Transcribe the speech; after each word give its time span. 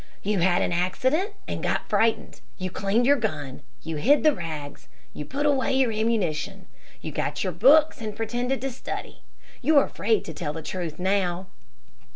"You 0.23 0.39
had 0.39 0.63
an 0.63 0.71
accident 0.71 1.33
and 1.47 1.61
got 1.61 1.87
frightened. 1.87 2.41
You 2.57 2.71
cleaned 2.71 3.05
your 3.05 3.17
gun, 3.17 3.61
you 3.83 3.97
hid 3.97 4.23
the 4.23 4.33
rags, 4.33 4.87
you 5.13 5.25
put 5.25 5.45
away 5.45 5.73
your 5.73 5.91
ammunition, 5.91 6.65
you 7.01 7.11
got 7.11 7.43
your 7.43 7.53
books 7.53 8.01
and 8.01 8.15
pretended 8.15 8.61
to 8.61 8.71
study. 8.71 9.21
You're 9.61 9.83
afraid 9.83 10.25
to 10.25 10.33
tell 10.33 10.53
the 10.53 10.63
truth 10.63 10.97
now." 10.97 11.49